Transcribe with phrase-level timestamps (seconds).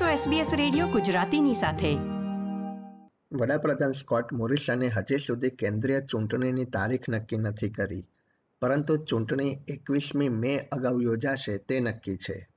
[0.00, 1.94] છો SBS radio ગુજરાતીની સાથે.
[3.32, 8.08] વડાપ્રધાન સ્કોટ મોરિસને હજી સુધી કેન્દ્રીય ચૂંટણીની તારીખ નક્કી નથી કરી,
[8.60, 12.48] પરંતુ ચૂંટણી એકવીસમી મે અગાઉ યોજાશે તે નક્કી છે.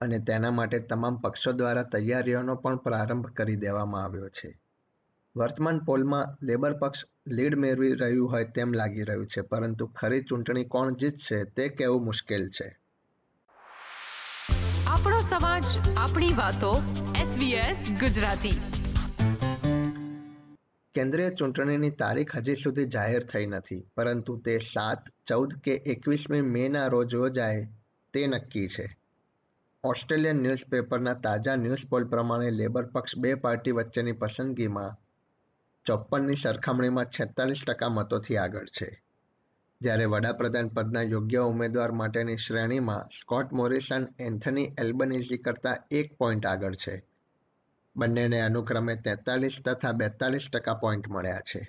[0.00, 4.60] અને તેના માટે તમામ પક્ષો દ્વારા તૈયારીઓનો પણ પ્રારંભ કરી દેવામાં આવ્યો છે.
[5.36, 10.64] વર્તમાન પોલમાં લેબર પક્ષ લીડ મેળવી રહ્યું હોય તેમ લાગી રહ્યું છે, પરંતુ ખરી ચૂંટણી
[10.64, 12.79] કોણ જીતશે તે કહેવું મુશ્કેલ છે.
[15.00, 15.64] આપણો સમાજ,
[15.96, 16.82] આપણી વાતો
[17.16, 18.60] SBS ગુજરાતી.
[20.94, 26.86] કેન્દ્રીય ચૂંટણીની તારીખ હજી સુધી જાહેર થઈ નથી, પરંતુ તે સાત, ચૌદ કે એકવીસમી મેના
[26.86, 27.68] રોજ યોજાય,
[28.12, 28.96] તે નક્કી છે.
[29.84, 34.96] ઓસ્ટ્રેલિયન ન્યૂઝપેપરના તાજા ન્યૂઝ પોલ પ્રમાણે લેબર પક્ષ બે પાર્ટી વચ્ચેની પસંદગીમાં
[35.84, 39.02] ચોપ્પનની સરખામણીમાં છેતાલીસ ટકા મતોથી આગળ છે.
[39.80, 46.74] જ્યારે વડાપ્રધાન પદના યોગ્ય ઉમેદવાર માટેની શ્રેણીમાં સ્કોટ મોરિસન એન્થની એલ્બનીઝી કરતાં એક પોઈન્ટ આગળ
[46.74, 47.02] છે.
[47.96, 51.68] બંનેને અનુક્રમે તેતાલીસ તથા બેતાલીસ ટકા પોઈન્ટ મળ્યા છે.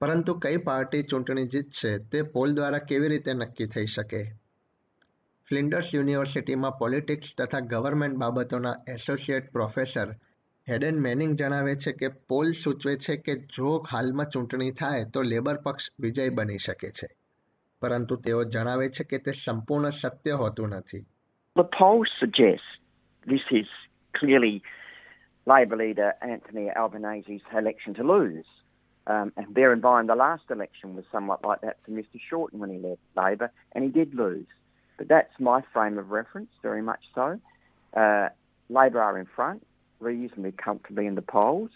[0.00, 4.22] પરંતુ કઈ પાર્ટી ચૂંટણી જીતશે તે પોલ દ્વારા કેવી રીતે નક્કી થઈ શકે?
[5.48, 10.16] ફ્લિન્ડર્સ યુનિવર્સિટીમાં પોલિટિક્સ તથા ગવર્મેન્ટ બાબતોના એસોસિએટ પ્રોફેસર
[10.67, 15.55] હેડન મેનિંગ જણાવે છે કે પોલ સૂચવે છે કે જો હાલમાં ચૂંટણી થાય તો લેબર
[15.63, 17.09] પક્ષ વિજય બની શકે છે
[17.81, 21.05] પરંતુ તેઓ જણાવે છે કે તે સંપૂર્ણ સત્ય હોતું નથી
[21.55, 22.67] The polls suggest
[23.25, 23.67] this is
[24.19, 24.61] clearly
[25.47, 28.45] Labor leader Anthony Albanese's election to lose.
[29.07, 32.59] Um, and bear in mind, the last election was somewhat like that for Mr Shorten
[32.59, 34.45] when he led Labor, and he did lose.
[34.97, 37.39] But that's my frame of reference, very much so.
[37.93, 38.29] Uh,
[38.69, 39.65] Labor are in front,
[39.99, 41.71] reasonably comfortably in the polls.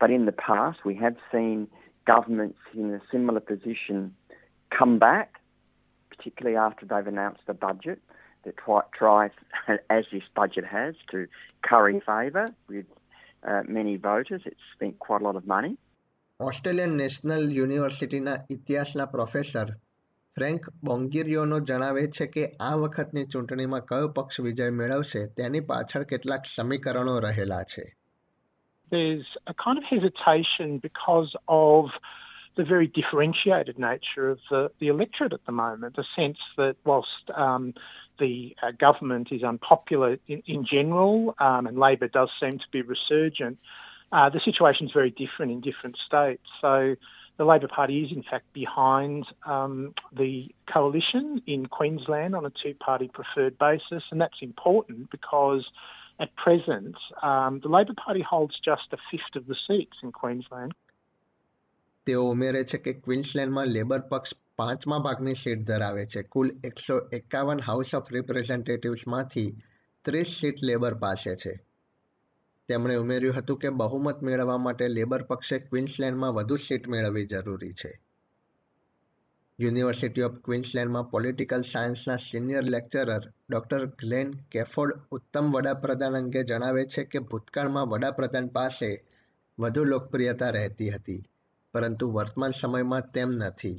[0.00, 1.68] But in the past, we have seen
[2.06, 4.14] governments in a similar position
[4.76, 5.34] come back,
[6.10, 8.00] particularly after they've announced a budget
[8.44, 8.54] that
[8.98, 9.30] tries,
[9.90, 11.26] as this budget has, to
[11.62, 12.86] curry favour with
[13.46, 14.42] uh, many voters.
[14.44, 15.78] It's spent quite a lot of money.
[16.40, 19.68] Australian National યુનિવર્સિટીના ઇતિહાસના professor
[20.36, 26.48] Frank બોંગિરિયોનો જણાવે છે કે આ વખતની ચૂંટણીમાં કયો પક્ષ વિજય મેળવશે તેની પાછળ કેટલાક
[26.54, 27.84] સમીકરણો રહેલા છે
[28.92, 31.92] There's a kind of hesitation because of
[32.56, 35.96] the very differentiated nature of the, the electorate at the moment.
[35.96, 37.72] The sense that whilst um,
[38.18, 42.82] the uh, government is unpopular in, in general um, and Labor does seem to be
[42.82, 43.58] resurgent,
[44.12, 46.42] uh, the situation is very different in different states.
[46.60, 46.96] So
[47.38, 53.08] the Labor Party is in fact behind um, the coalition in Queensland on a two-party
[53.08, 55.64] preferred basis, and that's important because
[56.18, 60.72] at present um, the Labor Party holds just a fifth of the seats in Queensland.
[62.06, 67.60] તેઓ ઉમેરે છે કે ક્વિન્સલેન્ડમાં labour પક્ષ પાંચમા ભાગની seat ધરાવે છે કુલ એકસો એકાવન
[67.66, 69.50] હાઉસ ઓફ રિપ્રેઝેન્ટેટિવ્સમાંથી
[70.04, 71.52] ત્રીસ સીટ લેબર પાસે છે
[72.67, 77.99] તેમણે ઉમેર્યું હતું કે બહુમત મેળવવા માટે લેબર પક્ષે ક્વિન્સલેન્ડમાં વધુ સીટ મેળવવી જરૂરી છે.
[79.59, 87.03] યુનિવર્સિટી ઓફ ક્વિન્સલેન્ડમાં પોલિટિકલ સાયન્સના senior lecturer doctor Glenn Kefford ઉત્તમ વડાપ્રધાન અંગે જણાવે છે
[87.03, 89.03] કે ભૂતકાળમાં વડાપ્રધાન પાસે
[89.59, 91.23] વધુ લોકપ્રિયતા રહેતી હતી
[91.73, 93.77] પરંતુ વર્તમાન સમયમાં તેમ નથી.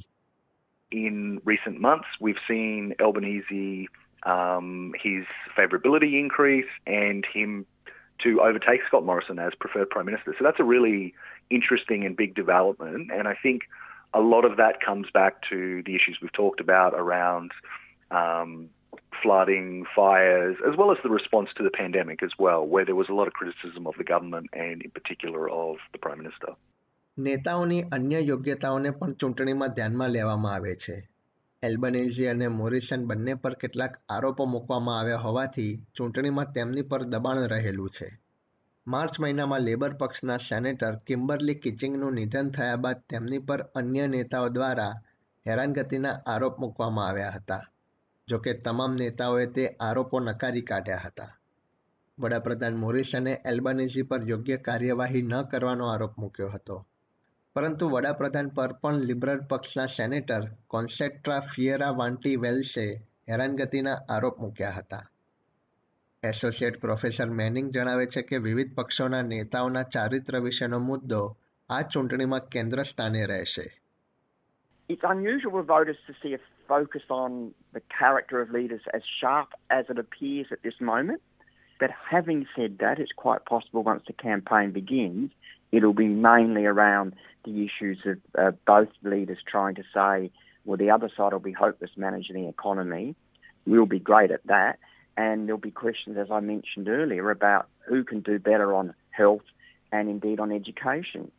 [0.93, 1.17] In
[1.47, 3.89] recent months, we've seen Albanese
[4.27, 5.25] um, his
[5.57, 7.67] favourability increase and him
[8.20, 10.36] to overtake Scott Morrison as preferred Prime Minister.
[10.38, 11.14] So that's a really
[11.50, 13.12] interesting and big development.
[13.12, 13.64] And I think
[14.14, 17.52] a lot of that comes back to the issues we've talked about around
[18.12, 18.70] um,
[19.22, 23.10] flooding, fires, as well as the response to the pandemic as well, where there was
[23.10, 26.56] a lot of criticism of the government and in particular of the Prime Minister.
[27.18, 30.96] નેતાઓની અન્ય યોગ્યતાઓને પણ ચૂંટણીમાં ધ્યાનમાં લેવામાં આવે છે
[31.63, 37.91] એલ્બનેઝી અને Morrison બંને પર કેટલાક આરોપો મૂકવામાં આવ્યા હોવાથી ચૂંટણીમાં તેમની પર દબાણ રહેલું
[37.91, 38.09] છે.
[38.87, 44.95] માર્ચ મહિનામાં લેબર પક્ષના સેનેટર કિમ્બરલી કિચિંગનું નિધન થયા બાદ તેમની પર અન્ય નેતાઓ દ્વારા
[45.47, 47.65] હેરાનગતિના આરોપ મૂકવામાં આવ્યા હતા
[48.29, 51.33] જોકે તમામ નેતાઓએ તે આરોપો નકારી કાઢ્યા હતા.
[52.19, 56.77] વડાપ્રધાન મોરિસને એલ્બનેઝી પર યોગ્ય કાર્યવાહી ન કરવાનો આરોપ મૂક્યો હતો.
[57.59, 62.85] પરંતુ વડાપ્રધાન પર પણ લિબરલ પક્ષના સેનેટર કોન્સેટ્રા ફિયેરા વાન્ટી વેલ્સે
[63.31, 65.01] હેરાનગતિના આરોપ મૂક્યા હતા
[66.23, 71.21] એસોસિએટ પ્રોફેસર મેનિંગ જણાવે છે કે વિવિધ પક્ષોના નેતાઓના ચારિત્ર વિશેનો મુદ્દો
[71.71, 73.67] આ ચૂંટણીમાં કેન્દ્ર સ્થાને રહેશે
[74.89, 77.33] It's unusual for voters to see a focus on
[77.73, 81.21] the character of leaders as sharp as it appears at this moment.
[81.81, 85.31] But having said that, it's quite possible once the campaign begins,
[85.72, 87.14] it'll be mainly around
[87.46, 90.32] the issues of uh, both leaders trying to say,
[90.66, 93.16] well, the other side will be hopeless managing the economy.
[93.68, 94.80] We'll be great at that.
[95.18, 99.48] and there'll be questions, as I mentioned earlier, about who can do better on health
[99.92, 101.32] and indeed on education.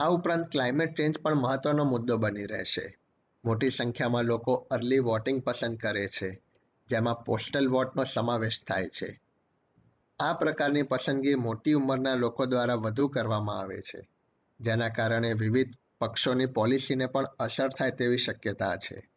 [0.00, 2.84] આ ઉપરાંત climate change પણ મહત્વનો મુદ્દો બની રહેશે
[3.44, 6.28] મોટી સંખ્યામાં લોકો અર્લી વોટિંગ પસંદ કરે છે
[6.88, 9.08] જેમાં પોસ્ટલ વોટનો સમાવેશ થાય છે
[10.23, 14.09] આ પ્રકારની પસંદગી મોટી ઉંમરના લોકો દ્વારા વધુ કરવામાં આવે છે,
[14.59, 19.09] જેના કારણે વિવિધ પક્ષોની પોલિસીને પણ અસર થાય તેવી શક્યતા છે.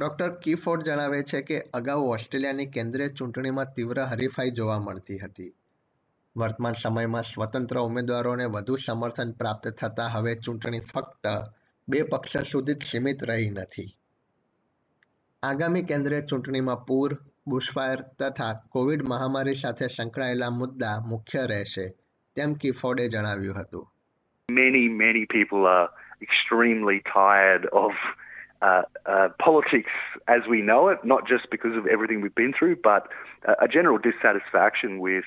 [0.00, 5.54] ડોક્ટર કીફોર્ડ જણાવે છે કે અગાઉ ઓસ્ટ્રેલિયાની કેન્દ્રીય ચૂંટણીમાં તીવ્ર હરીફાઈ જોવા મળતી હતી.
[6.36, 11.26] વર્તમાન સમયમાં સ્વતંત્ર ઉમેદવારોને વધુ સમર્થન પ્રાપ્ત થતાં હવે ચૂંટણી ફક્ત
[11.88, 13.96] બે પક્ષ સુધી જ સીમિત રહી નથી.
[15.42, 21.85] આગામી કેન્દ્રીય ચૂંટણીમાં પૂર બુશફાયર તથા કોવિડ મહામારી સાથે સંકળાયેલા મુદ્દા મુખ્ય રહેશે
[22.35, 23.85] તેમ કિફોર્ડે જણાવ્યું હતું
[24.49, 25.89] Many, many people are
[26.21, 27.91] extremely tired of
[28.61, 29.91] uh, uh, politics
[30.27, 33.09] as we know it, not just because of everything we've been through, but
[33.43, 35.25] a, a general dissatisfaction with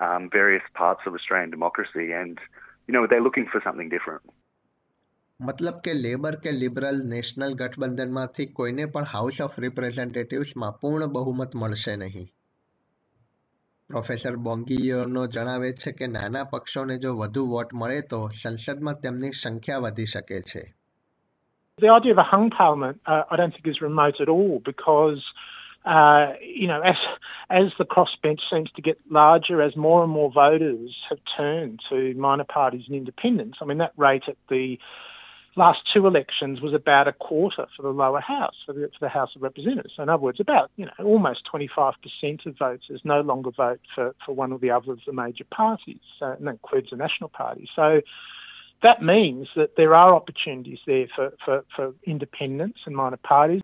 [0.00, 2.12] um, various parts of Australian democracy.
[2.12, 2.38] And,
[2.86, 4.22] you know, they're looking for something different.
[5.39, 11.95] મતલબ કે labour કે liberal national ગઠબંધનમાંથી કોઈને પણ house of રિપ્રેઝેન્ટેટિવ્સમાં પૂર્ણ બહુમત મળશે
[12.01, 12.27] નહીં
[13.89, 19.81] professor બોંગીયોનો જણાવે છે કે નાના પક્ષોને જો વધુ વોટ મળે તો સંસદમાં તેમની સંખ્યા
[19.85, 20.63] વધી શકે છે
[21.79, 25.21] The idea of a hung parliament, uh, I don't think is remote at all because,
[25.85, 26.27] uh,
[26.61, 27.01] you know, as
[27.49, 31.99] as the crossbench seems to get larger, as more and more voters have turned to
[32.27, 33.59] minor parties and independents.
[33.61, 34.63] I mean, that rate at the
[35.56, 39.08] last two elections was about a quarter for the lower house, for the, for the
[39.08, 39.94] House of Representatives.
[39.96, 44.14] So in other words, about, you know, almost 25% of voters no longer vote for,
[44.24, 47.28] for one or the other of the major parties, so, and that includes the National
[47.28, 47.68] Party.
[47.74, 48.00] So
[48.82, 53.62] that means that there are opportunities there for, for, for independents and minor parties.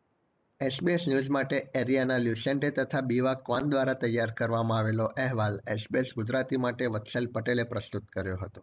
[0.61, 6.61] SBS News માટે Ariana લ્યુસેન્ટે તથા બીવા ક્વાન દ્વારા તૈયાર કરવામાં આવેલો અહેવાલ SBS Gujarati
[6.65, 8.63] માટે વત્સલ પટેલે પ્રસ્તુત કર્યો હતો